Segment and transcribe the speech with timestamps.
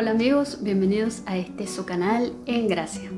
[0.00, 3.10] Hola amigos, bienvenidos a este su canal En Gracia.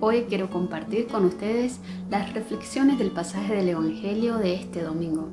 [0.00, 1.78] Hoy quiero compartir con ustedes
[2.10, 5.28] las reflexiones del pasaje del Evangelio de este domingo.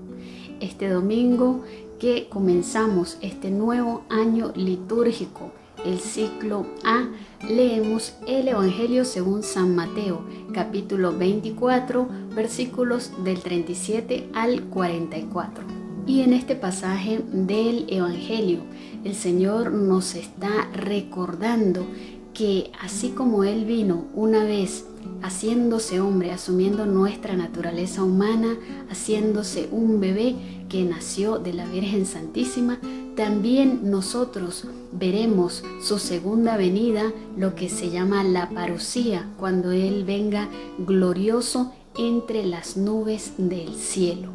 [0.59, 1.63] Este domingo
[1.99, 5.51] que comenzamos este nuevo año litúrgico,
[5.83, 7.09] el ciclo A,
[7.49, 10.23] leemos el Evangelio según San Mateo,
[10.53, 15.80] capítulo 24, versículos del 37 al 44.
[16.07, 18.61] Y en este pasaje del Evangelio,
[19.03, 21.85] el Señor nos está recordando
[22.33, 24.85] que así como Él vino una vez
[25.21, 28.57] haciéndose hombre, asumiendo nuestra naturaleza humana,
[28.89, 30.35] haciéndose un bebé
[30.69, 32.79] que nació de la Virgen Santísima,
[33.15, 40.49] también nosotros veremos su segunda venida, lo que se llama la parucía, cuando Él venga
[40.79, 44.29] glorioso entre las nubes del cielo.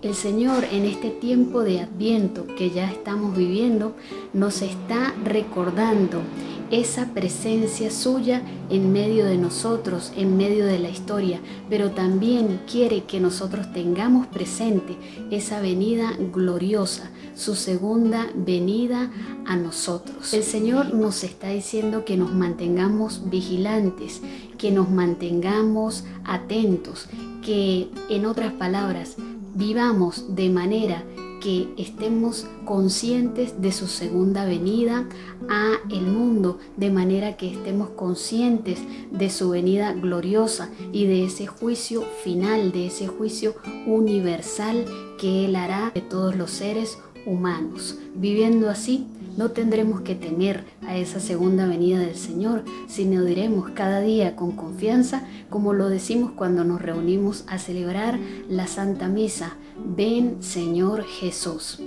[0.00, 3.96] El Señor en este tiempo de adviento que ya estamos viviendo
[4.32, 6.22] nos está recordando
[6.70, 13.04] esa presencia suya en medio de nosotros, en medio de la historia, pero también quiere
[13.04, 14.96] que nosotros tengamos presente
[15.32, 19.10] esa venida gloriosa, su segunda venida
[19.46, 20.32] a nosotros.
[20.32, 24.20] El Señor nos está diciendo que nos mantengamos vigilantes,
[24.58, 27.08] que nos mantengamos atentos,
[27.42, 29.16] que en otras palabras,
[29.58, 31.04] vivamos de manera
[31.40, 35.08] que estemos conscientes de su segunda venida
[35.48, 38.78] a el mundo, de manera que estemos conscientes
[39.10, 44.84] de su venida gloriosa y de ese juicio final, de ese juicio universal
[45.18, 46.98] que Él hará de todos los seres
[47.28, 47.98] humanos.
[48.14, 54.00] Viviendo así, no tendremos que temer a esa segunda venida del Señor, sino diremos cada
[54.00, 59.56] día con confianza, como lo decimos cuando nos reunimos a celebrar la Santa Misa,
[59.96, 61.78] ven Señor Jesús.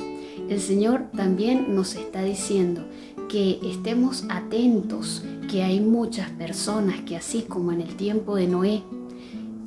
[0.48, 2.86] El Señor también nos está diciendo
[3.28, 8.84] que estemos atentos, que hay muchas personas que así como en el tiempo de Noé,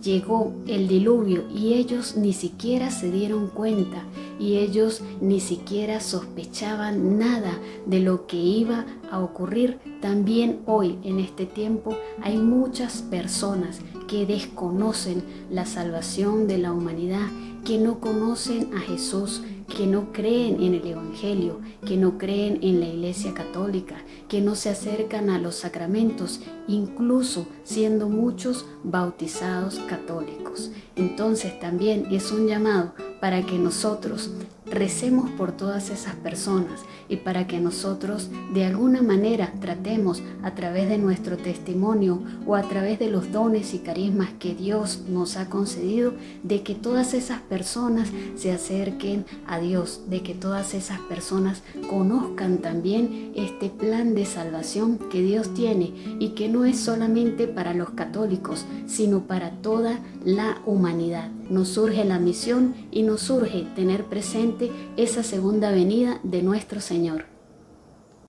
[0.02, 4.04] llegó el diluvio y ellos ni siquiera se dieron cuenta
[4.38, 9.78] y ellos ni siquiera sospechaban nada de lo que iba a ocurrir.
[10.00, 17.28] También hoy en este tiempo hay muchas personas que desconocen la salvación de la humanidad,
[17.64, 22.80] que no conocen a Jesús, que no creen en el Evangelio, que no creen en
[22.80, 23.96] la Iglesia Católica,
[24.28, 30.70] que no se acercan a los sacramentos, incluso siendo muchos bautizados católicos.
[30.96, 32.94] Entonces también es un llamado
[33.24, 34.28] para que nosotros
[34.66, 40.88] recemos por todas esas personas y para que nosotros de alguna manera tratemos a través
[40.88, 45.48] de nuestro testimonio o a través de los dones y carismas que Dios nos ha
[45.48, 51.62] concedido, de que todas esas personas se acerquen a Dios, de que todas esas personas
[51.88, 57.74] conozcan también este plan de salvación que Dios tiene y que no es solamente para
[57.74, 61.30] los católicos, sino para toda la humanidad.
[61.50, 64.53] Nos surge la misión y nos surge tener presente
[64.96, 67.33] esa segunda venida de nuestro Señor.